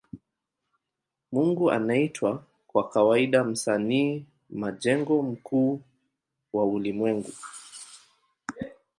Mungu 1.31 1.71
anaitwa 1.71 2.43
kwa 2.67 2.89
kawaida 2.89 3.43
Msanii 3.43 4.25
majengo 4.49 5.21
mkuu 5.21 5.81
wa 6.53 6.65
ulimwengu. 6.65 7.33